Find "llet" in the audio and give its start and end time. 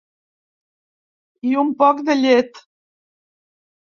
2.21-2.63